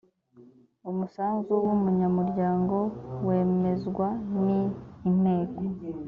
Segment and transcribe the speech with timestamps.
[0.89, 2.77] umusanzu w umunyamuryango
[3.27, 4.07] wemezwa
[4.43, 4.59] ni
[5.09, 5.59] inteko